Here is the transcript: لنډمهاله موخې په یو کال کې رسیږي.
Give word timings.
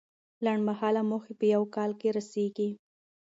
لنډمهاله 0.45 1.01
موخې 1.09 1.33
په 1.39 1.45
یو 1.53 1.63
کال 1.75 1.91
کې 1.99 2.07
رسیږي. 2.17 2.69